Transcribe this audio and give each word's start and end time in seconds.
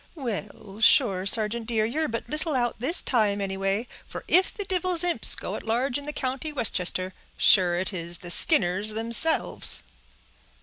"Well 0.15 0.79
sure, 0.81 1.27
sargeant 1.27 1.67
dear, 1.67 1.85
ye're 1.85 2.07
but 2.07 2.27
little 2.27 2.55
out 2.55 2.79
this 2.79 3.03
time, 3.03 3.39
anyway; 3.39 3.87
for 4.07 4.23
if 4.27 4.51
the 4.51 4.65
divil's 4.65 5.03
imps 5.03 5.35
go 5.35 5.55
at 5.55 5.61
large 5.61 5.99
in 5.99 6.07
the 6.07 6.11
county 6.11 6.51
Westchester, 6.51 7.13
sure 7.37 7.77
it 7.77 7.93
is 7.93 8.17
the 8.17 8.31
Skinners, 8.31 8.93
themselves." 8.95 9.83